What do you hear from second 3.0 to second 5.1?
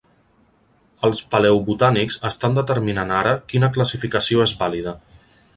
ara quina classificació és vàlida.